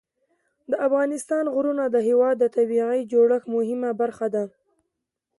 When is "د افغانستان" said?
0.71-1.45